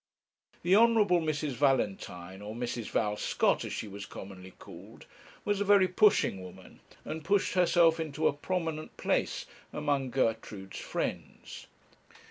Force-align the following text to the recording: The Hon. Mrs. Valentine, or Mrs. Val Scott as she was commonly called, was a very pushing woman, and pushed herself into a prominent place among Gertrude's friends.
The 0.63 0.75
Hon. 0.75 0.95
Mrs. 1.05 1.51
Valentine, 1.51 2.41
or 2.41 2.55
Mrs. 2.55 2.89
Val 2.89 3.17
Scott 3.17 3.63
as 3.63 3.71
she 3.71 3.87
was 3.87 4.07
commonly 4.07 4.49
called, 4.49 5.05
was 5.45 5.61
a 5.61 5.63
very 5.63 5.87
pushing 5.87 6.41
woman, 6.41 6.79
and 7.05 7.23
pushed 7.23 7.53
herself 7.53 7.99
into 7.99 8.25
a 8.27 8.33
prominent 8.33 8.97
place 8.97 9.45
among 9.71 10.09
Gertrude's 10.09 10.79
friends. 10.79 11.67